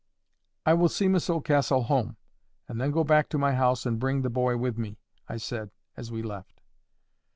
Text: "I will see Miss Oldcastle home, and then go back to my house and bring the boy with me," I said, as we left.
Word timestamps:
"I 0.65 0.73
will 0.73 0.89
see 0.89 1.07
Miss 1.07 1.29
Oldcastle 1.29 1.83
home, 1.83 2.17
and 2.67 2.81
then 2.81 2.89
go 2.89 3.03
back 3.03 3.29
to 3.29 3.37
my 3.37 3.53
house 3.53 3.85
and 3.85 3.99
bring 3.99 4.23
the 4.23 4.31
boy 4.31 4.57
with 4.57 4.75
me," 4.75 4.97
I 5.29 5.37
said, 5.37 5.69
as 5.95 6.11
we 6.11 6.23
left. 6.23 6.59